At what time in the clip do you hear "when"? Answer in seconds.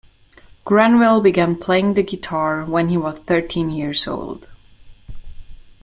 2.65-2.89